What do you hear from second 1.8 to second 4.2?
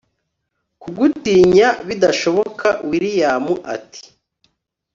bidashoboka william ati